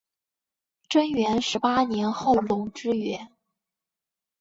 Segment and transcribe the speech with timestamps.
[0.89, 3.29] 贞元十八年后垄之原。